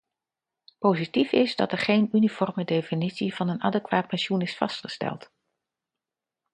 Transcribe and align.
Positief 0.79 1.31
is 1.31 1.55
dat 1.55 1.71
er 1.71 1.77
geen 1.77 2.09
uniforme 2.11 2.63
definitie 2.65 3.35
van 3.35 3.49
een 3.49 3.61
adequaat 3.61 4.07
pensioen 4.07 4.41
is 4.41 4.57
vastgesteld. 4.57 5.31